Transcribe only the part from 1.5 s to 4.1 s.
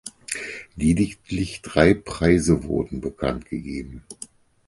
drei Preise wurden bekanntgegeben.